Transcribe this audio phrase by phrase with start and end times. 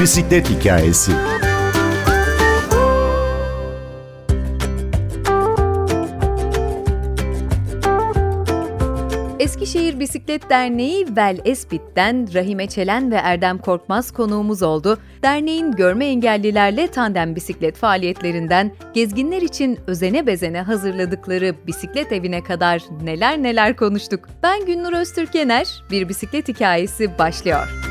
[0.00, 1.12] Bisiklet hikayesi.
[9.38, 14.98] Eskişehir Bisiklet Derneği Vel Espit'ten Rahime Çelen ve Erdem Korkmaz konuğumuz oldu.
[15.22, 23.42] Derneğin görme engellilerle tandem bisiklet faaliyetlerinden gezginler için özene bezene hazırladıkları bisiklet evine kadar neler
[23.42, 24.28] neler konuştuk.
[24.42, 27.87] Ben Günnur Öztürkener, bir bisiklet hikayesi başlıyor.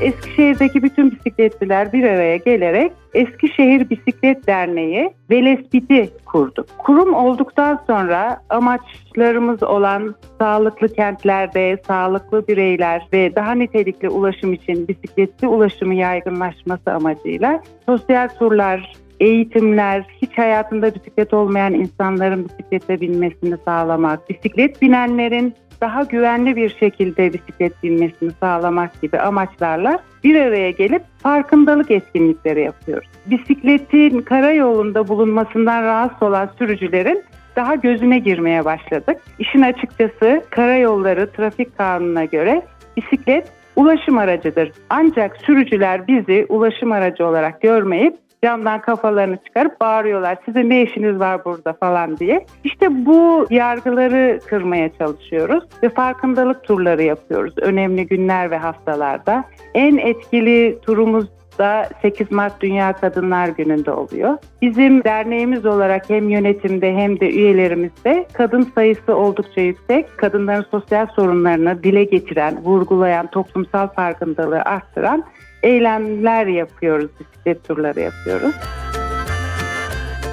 [0.00, 6.66] Eskişehir'deki bütün bisikletçiler bir araya gelerek Eskişehir Bisiklet Derneği Velespit'i kurduk.
[6.78, 15.48] Kurum olduktan sonra amaçlarımız olan sağlıklı kentlerde sağlıklı bireyler ve daha nitelikli ulaşım için bisikletli
[15.48, 24.82] ulaşımı yaygınlaşması amacıyla sosyal turlar, eğitimler, hiç hayatında bisiklet olmayan insanların bisiklete binmesini sağlamak, bisiklet
[24.82, 32.62] binenlerin daha güvenli bir şekilde bisiklet binmesini sağlamak gibi amaçlarla bir araya gelip farkındalık etkinlikleri
[32.62, 33.08] yapıyoruz.
[33.26, 37.24] Bisikletin karayolunda bulunmasından rahatsız olan sürücülerin
[37.56, 39.16] daha gözüne girmeye başladık.
[39.38, 42.62] İşin açıkçası karayolları trafik kanununa göre
[42.96, 44.72] bisiklet ulaşım aracıdır.
[44.90, 50.38] Ancak sürücüler bizi ulaşım aracı olarak görmeyip camdan kafalarını çıkarıp bağırıyorlar.
[50.44, 52.46] Sizin ne işiniz var burada falan diye.
[52.64, 57.54] İşte bu yargıları kırmaya çalışıyoruz ve farkındalık turları yapıyoruz.
[57.58, 59.44] Önemli günler ve haftalarda.
[59.74, 64.38] En etkili turumuz da 8 Mart Dünya Kadınlar Günü'nde oluyor.
[64.62, 70.18] Bizim derneğimiz olarak hem yönetimde hem de üyelerimizde kadın sayısı oldukça yüksek.
[70.18, 75.24] Kadınların sosyal sorunlarını dile getiren, vurgulayan, toplumsal farkındalığı arttıran
[75.62, 78.54] eylemler yapıyoruz, bisiklet turları yapıyoruz.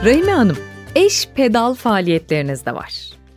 [0.06, 0.58] Rahime Hanım,
[0.95, 2.94] eş pedal faaliyetleriniz de var.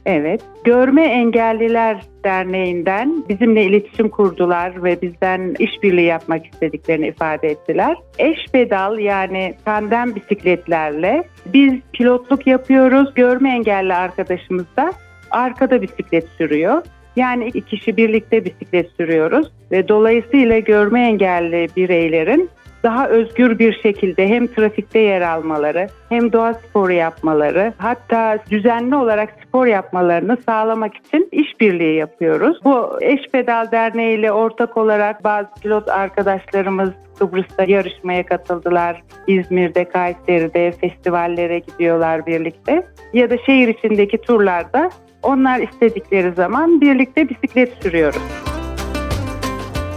[0.06, 7.96] Evet, Görme Engelliler Derneği'nden bizimle iletişim kurdular ve bizden işbirliği yapmak istediklerini ifade ettiler.
[8.18, 13.14] Eş pedal yani tandem bisikletlerle biz pilotluk yapıyoruz.
[13.14, 14.92] Görme engelli arkadaşımız da
[15.30, 16.82] arkada bisiklet sürüyor.
[17.16, 22.50] Yani iki kişi birlikte bisiklet sürüyoruz ve dolayısıyla görme engelli bireylerin
[22.84, 29.28] daha özgür bir şekilde hem trafikte yer almaları hem doğa sporu yapmaları hatta düzenli olarak
[29.48, 32.58] spor yapmalarını sağlamak için işbirliği yapıyoruz.
[32.64, 39.02] Bu Eş Pedal Derneği ile ortak olarak bazı pilot arkadaşlarımız Kıbrıs'ta yarışmaya katıldılar.
[39.26, 42.86] İzmir'de, Kayseri'de festivallere gidiyorlar birlikte.
[43.12, 44.90] Ya da şehir içindeki turlarda
[45.22, 48.43] onlar istedikleri zaman birlikte bisiklet sürüyoruz.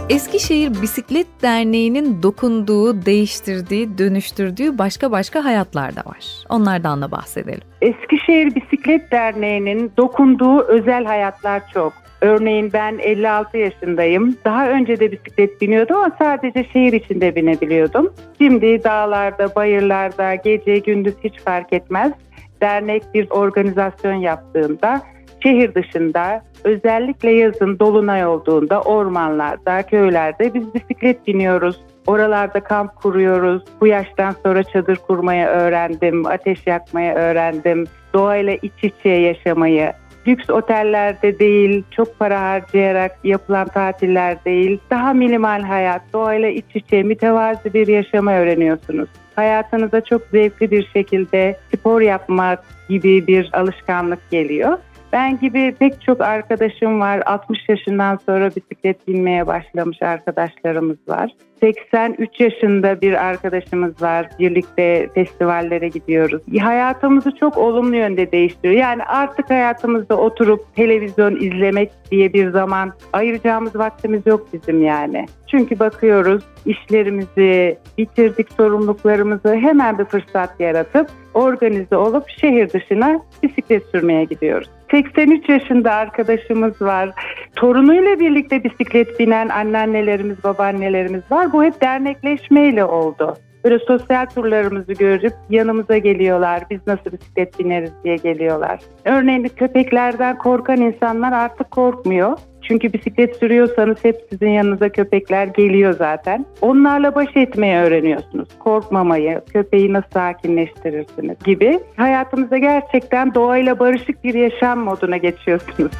[0.08, 6.24] Eskişehir Bisiklet Derneği'nin dokunduğu, değiştirdiği, dönüştürdüğü başka başka hayatlar da var.
[6.50, 7.60] Onlardan da bahsedelim.
[7.82, 11.92] Eskişehir Bisiklet Derneği'nin dokunduğu özel hayatlar çok.
[12.20, 14.36] Örneğin ben 56 yaşındayım.
[14.44, 18.14] Daha önce de bisiklet biniyordum ama sadece şehir içinde binebiliyordum.
[18.40, 22.12] Şimdi dağlarda, bayırlarda, gece gündüz hiç fark etmez.
[22.60, 25.02] Dernek bir organizasyon yaptığında
[25.42, 31.80] şehir dışında özellikle yazın dolunay olduğunda ormanlarda, köylerde biz bisiklet biniyoruz.
[32.06, 33.62] Oralarda kamp kuruyoruz.
[33.80, 39.92] Bu yaştan sonra çadır kurmayı öğrendim, ateş yakmayı öğrendim, doğayla iç içe yaşamayı.
[40.26, 47.02] Lüks otellerde değil, çok para harcayarak yapılan tatiller değil, daha minimal hayat, doğayla iç içe,
[47.02, 49.08] mütevazi bir yaşamı öğreniyorsunuz.
[49.36, 54.78] Hayatınıza çok zevkli bir şekilde spor yapmak gibi bir alışkanlık geliyor.
[55.12, 57.22] Ben gibi pek çok arkadaşım var.
[57.26, 61.30] 60 yaşından sonra bisiklet binmeye başlamış arkadaşlarımız var.
[61.60, 64.28] 83 yaşında bir arkadaşımız var.
[64.38, 66.42] Birlikte festivallere gidiyoruz.
[66.60, 68.74] Hayatımızı çok olumlu yönde değiştiriyor.
[68.74, 75.26] Yani artık hayatımızda oturup televizyon izlemek diye bir zaman ayıracağımız vaktimiz yok bizim yani.
[75.46, 84.24] Çünkü bakıyoruz işlerimizi bitirdik, sorumluluklarımızı hemen bir fırsat yaratıp organize olup şehir dışına bisiklet sürmeye
[84.24, 84.68] gidiyoruz.
[84.90, 87.10] 83 yaşında arkadaşımız var.
[87.58, 91.52] Torunuyla birlikte bisiklet binen anneannelerimiz, babaannelerimiz var.
[91.52, 93.36] Bu hep dernekleşmeyle oldu.
[93.64, 96.62] Böyle sosyal turlarımızı görüp yanımıza geliyorlar.
[96.70, 98.80] Biz nasıl bisiklet bineriz diye geliyorlar.
[99.04, 102.38] Örneğin köpeklerden korkan insanlar artık korkmuyor.
[102.62, 106.46] Çünkü bisiklet sürüyorsanız hep sizin yanınıza köpekler geliyor zaten.
[106.60, 108.48] Onlarla baş etmeyi öğreniyorsunuz.
[108.58, 111.80] Korkmamayı, köpeği nasıl sakinleştirirsiniz gibi.
[111.96, 115.92] Hayatımızda gerçekten doğayla barışık bir yaşam moduna geçiyorsunuz.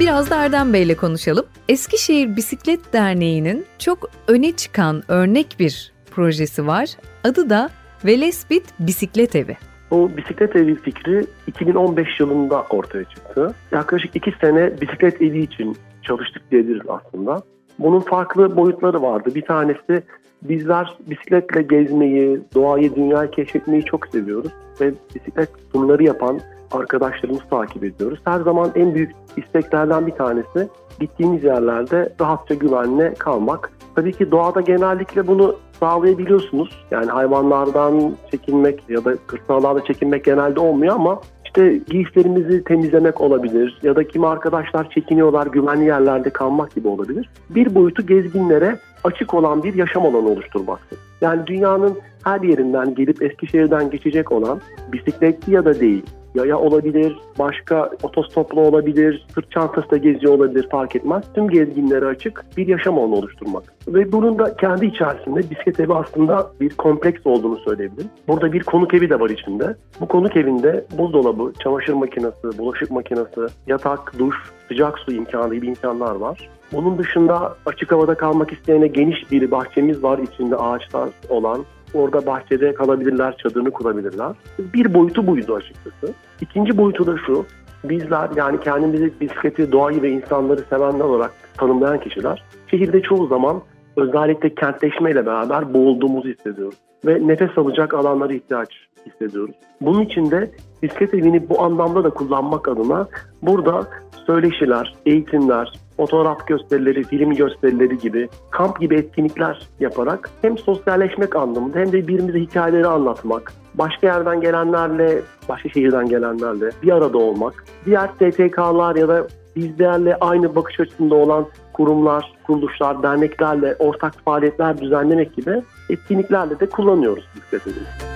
[0.00, 1.46] Biraz da Erdem Bey ile konuşalım.
[1.68, 6.88] Eskişehir Bisiklet Derneği'nin çok öne çıkan örnek bir projesi var.
[7.24, 7.70] Adı da
[8.04, 9.56] Velespit Bisiklet Evi.
[9.90, 13.54] Bu bisiklet evi fikri 2015 yılında ortaya çıktı.
[13.72, 17.42] Yaklaşık iki sene bisiklet evi için çalıştık diyebiliriz aslında.
[17.78, 19.30] Bunun farklı boyutları vardı.
[19.34, 20.02] Bir tanesi
[20.42, 24.52] bizler bisikletle gezmeyi, doğayı, dünyayı keşfetmeyi çok seviyoruz.
[24.80, 26.40] Ve bisiklet turları yapan
[26.72, 28.20] arkadaşlarımızı takip ediyoruz.
[28.24, 30.68] Her zaman en büyük isteklerden bir tanesi
[31.00, 33.72] gittiğimiz yerlerde rahatça güvenle kalmak.
[33.94, 36.84] Tabii ki doğada genellikle bunu sağlayabiliyorsunuz.
[36.90, 41.20] Yani hayvanlardan çekinmek ya da kırsallarda çekinmek genelde olmuyor ama
[41.56, 47.28] işte giysilerimizi temizlemek olabilir ya da kimi arkadaşlar çekiniyorlar güvenli yerlerde kalmak gibi olabilir.
[47.50, 50.98] Bir boyutu gezginlere açık olan bir yaşam alanı oluşturmaktır.
[51.20, 54.60] Yani dünyanın her yerinden gelip Eskişehir'den geçecek olan
[54.92, 56.02] bisikletli ya da değil
[56.36, 61.24] yaya olabilir, başka otostoplu olabilir, sırt çantası da geziyor olabilir fark etmez.
[61.34, 63.62] Tüm gezginlere açık bir yaşam alanı oluşturmak.
[63.88, 68.10] Ve bunun da kendi içerisinde bisiklet evi aslında bir kompleks olduğunu söyleyebilirim.
[68.28, 69.76] Burada bir konuk evi de var içinde.
[70.00, 74.36] Bu konuk evinde buzdolabı, çamaşır makinesi, bulaşık makinesi, yatak, duş,
[74.68, 76.50] sıcak su imkanı gibi imkanlar var.
[76.72, 82.74] Bunun dışında açık havada kalmak isteyene geniş bir bahçemiz var içinde ağaçlar olan Orada bahçede
[82.74, 84.32] kalabilirler, çadırını kurabilirler.
[84.74, 86.14] Bir boyutu buydu açıkçası.
[86.40, 87.46] İkinci boyutu da şu.
[87.84, 93.62] Bizler yani kendimizi bisikleti, doğayı ve insanları sevenler olarak tanımlayan kişiler şehirde çoğu zaman
[93.96, 96.78] özellikle kentleşmeyle beraber boğulduğumuzu hissediyoruz.
[97.06, 98.68] Ve nefes alacak alanlara ihtiyaç
[99.06, 99.54] hissediyoruz.
[99.80, 100.50] Bunun için de
[100.82, 103.08] bisiklet evini bu anlamda da kullanmak adına
[103.42, 103.88] burada
[104.26, 111.92] söyleşiler, eğitimler, fotoğraf gösterileri, film gösterileri gibi kamp gibi etkinlikler yaparak hem sosyalleşmek anlamında hem
[111.92, 118.96] de birbirimize hikayeleri anlatmak, başka yerden gelenlerle, başka şehirden gelenlerle bir arada olmak, diğer STK'lar
[118.96, 119.26] ya da
[119.56, 127.24] bizlerle aynı bakış açısında olan kurumlar, kuruluşlar, derneklerle ortak faaliyetler düzenlemek gibi etkinliklerle de kullanıyoruz
[127.34, 128.15] bisikletimizi.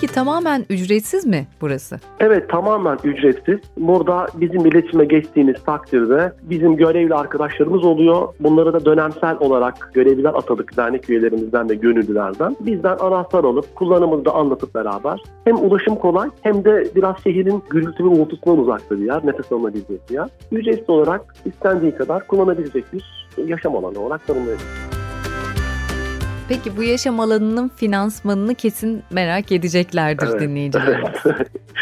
[0.00, 2.00] Peki tamamen ücretsiz mi burası?
[2.20, 3.58] Evet tamamen ücretsiz.
[3.76, 8.28] Burada bizim iletişime geçtiğimiz takdirde bizim görevli arkadaşlarımız oluyor.
[8.40, 12.56] Bunları da dönemsel olarak görevliler atadık dernek üyelerimizden ve gönüllülerden.
[12.60, 18.04] Bizden anahtar alıp kullanımını da anlatıp beraber hem ulaşım kolay hem de biraz şehrin gürültü
[18.04, 19.26] ve uğultusundan uzakta bir yer.
[19.26, 20.28] Nefes alınabilecek bir yer.
[20.52, 23.04] Ücretsiz olarak istendiği kadar kullanabilecek bir
[23.46, 24.79] yaşam alanı olarak tanımlayabiliriz.
[26.50, 31.10] Peki bu yaşam alanının finansmanını kesin merak edeceklerdir evet, dinleyicilerimiz.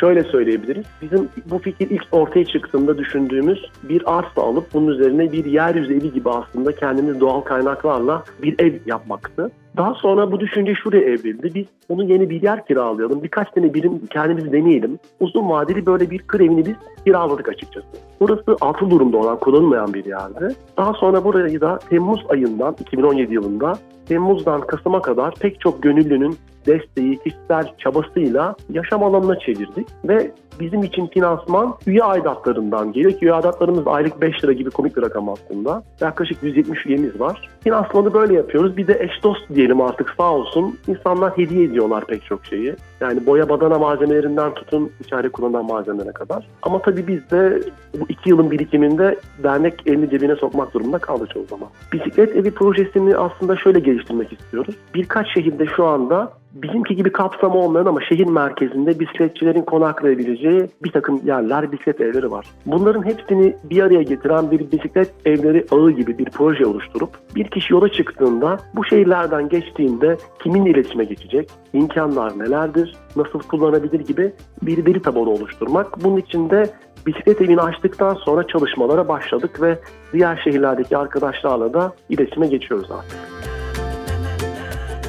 [0.00, 0.86] Şöyle söyleyebiliriz.
[1.02, 6.12] Bizim bu fikir ilk ortaya çıktığında düşündüğümüz bir arsa alıp bunun üzerine bir yeryüzü evi
[6.12, 9.50] gibi aslında kendimiz doğal kaynaklarla bir ev yapmaktı.
[9.76, 11.54] Daha sonra bu düşünce şuraya evrildi.
[11.54, 13.22] Biz bunu yeni bir yer kiralayalım.
[13.22, 14.98] Birkaç tane birim kendimizi deneyelim.
[15.20, 16.74] Uzun vadeli böyle bir kır evini biz
[17.04, 17.86] kiraladık açıkçası.
[18.20, 20.54] Burası altı durumda olan kullanılmayan bir yerdi.
[20.76, 23.78] Daha sonra burayı da Temmuz ayından 2017 yılında
[24.08, 26.36] Temmuz'dan Kasım'a kadar pek çok gönüllünün
[26.66, 33.32] desteği, kişisel çabasıyla yaşam alanına çevirdik ve bizim için finansman üye aidatlarından geliyor ki üye
[33.32, 35.82] aidatlarımız aylık 5 lira gibi komik bir rakam aslında.
[36.00, 37.48] Yaklaşık 170 üyemiz var.
[37.64, 38.76] Finansmanı böyle yapıyoruz.
[38.76, 40.78] Bir de eş dost diyelim artık sağ olsun.
[40.88, 42.74] İnsanlar hediye ediyorlar pek çok şeyi.
[43.00, 46.46] Yani boya badana malzemelerinden tutun içeride kullanılan malzemelere kadar.
[46.62, 47.62] Ama tabii biz de
[48.00, 51.68] bu iki yılın birikiminde dernek elini cebine sokmak durumunda kaldı çoğu zaman.
[51.92, 54.74] Bisiklet evi projesini aslında şöyle geliştirmek istiyoruz.
[54.94, 60.47] Birkaç şehirde şu anda bizimki gibi kapsamı olmayan ama şehir merkezinde bisikletçilerin konaklayabileceği
[60.84, 62.46] bir takım yerler, bisiklet evleri var.
[62.66, 67.72] Bunların hepsini bir araya getiren bir bisiklet evleri ağı gibi bir proje oluşturup bir kişi
[67.72, 75.02] yola çıktığında bu şehirlerden geçtiğinde kimin iletişime geçecek, imkanlar nelerdir, nasıl kullanabilir gibi bir veri
[75.02, 76.04] tabanı oluşturmak.
[76.04, 76.70] Bunun için de
[77.06, 79.78] bisiklet evini açtıktan sonra çalışmalara başladık ve
[80.12, 83.18] diğer şehirlerdeki arkadaşlarla da iletişime geçiyoruz artık.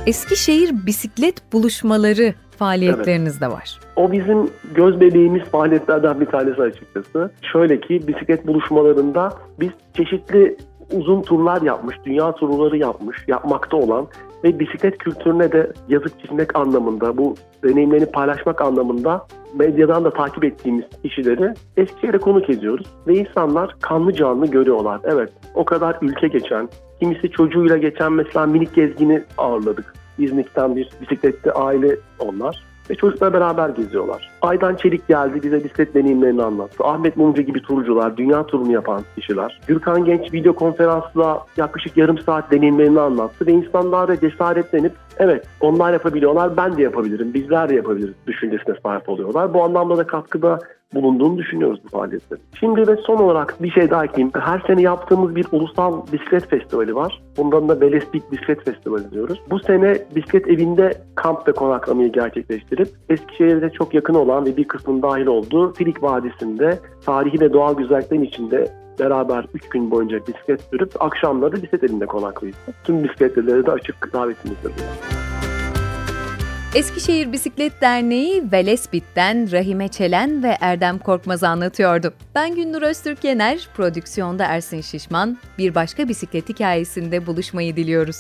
[0.06, 3.42] Eskişehir bisiklet buluşmaları faaliyetleriniz evet.
[3.42, 3.80] de var.
[3.96, 7.32] O bizim göz bebeğimiz faaliyetlerden bir tanesi açıkçası.
[7.52, 10.58] Şöyle ki bisiklet buluşmalarında biz çeşitli
[10.94, 14.08] uzun turlar yapmış, dünya turları yapmış, yapmakta olan
[14.44, 20.86] ve bisiklet kültürüne de yazık çizmek anlamında, bu deneyimlerini paylaşmak anlamında medyadan da takip ettiğimiz
[21.04, 22.88] kişileri Eskişehir'e konuk ediyoruz.
[23.08, 25.02] Ve insanlar kanlı canlı görüyorlar.
[25.04, 29.94] Evet o kadar ülke geçen, kimisi çocuğuyla geçen mesela minik gezgini ağırladık.
[30.20, 34.30] İznik'ten bir bisikletli aile onlar ve çocuklar beraber geziyorlar.
[34.42, 36.84] Aydan Çelik geldi bize bisiklet deneyimlerini anlattı.
[36.84, 39.60] Ahmet Mumcu gibi turcular, dünya turunu yapan kişiler.
[39.68, 45.94] Gürkan Genç video konferansla yaklaşık yarım saat deneyimlerini anlattı ve insanlar da cesaretlenip evet onlar
[45.94, 49.54] yapabiliyorlar ben de yapabilirim, bizler de yapabiliriz düşüncesine sahip oluyorlar.
[49.54, 50.60] Bu anlamda da katkıda
[50.94, 52.44] bulunduğunu düşünüyoruz bu faaliyetlerin.
[52.60, 54.32] Şimdi ve son olarak bir şey daha ekleyeyim.
[54.40, 57.22] Her sene yaptığımız bir ulusal bisiklet festivali var.
[57.38, 59.42] Bundan da Belespik Bisiklet Festivali diyoruz.
[59.50, 65.02] Bu sene bisiklet evinde kamp ve konaklamayı gerçekleştirip Eskişehir'de çok yakın olan ve bir kısmın
[65.02, 68.68] dahil olduğu Filik Vadisi'nde tarihi ve doğal güzelliklerin içinde
[69.00, 72.56] beraber 3 gün boyunca bisiklet sürüp akşamları bisiklet elinde konaklıyız.
[72.84, 74.72] Tüm bisikletlere de açık davetimizdir.
[76.76, 82.14] Eskişehir Bisiklet Derneği Velespit'ten Rahime Çelen ve Erdem Korkmaz anlatıyordu.
[82.36, 85.38] Ben Gündür Öztürk Yener, prodüksiyonda Ersin Şişman.
[85.58, 88.18] Bir başka bisiklet hikayesinde buluşmayı diliyoruz.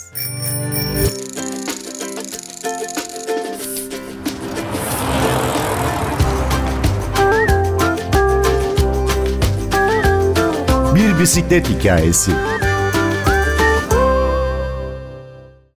[10.95, 12.31] Bir bisiklet hikayesi.